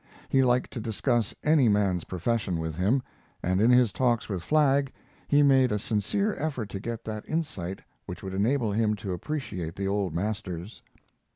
He 0.29 0.43
liked 0.43 0.71
to 0.71 0.79
discuss 0.79 1.35
any 1.43 1.69
man's 1.69 2.05
profession 2.05 2.57
with 2.59 2.75
him, 2.75 3.03
and 3.43 3.61
in 3.61 3.69
his 3.69 3.91
talks 3.91 4.27
with 4.27 4.41
Flagg 4.41 4.91
he 5.27 5.43
made 5.43 5.71
a 5.71 5.77
sincere 5.77 6.33
effort 6.39 6.69
to 6.69 6.79
get 6.79 7.05
that 7.05 7.29
insight 7.29 7.81
which 8.07 8.23
would 8.23 8.33
enable 8.33 8.71
him 8.71 8.95
to 8.95 9.13
appreciate 9.13 9.75
the 9.75 9.87
old 9.87 10.15
masters. 10.15 10.81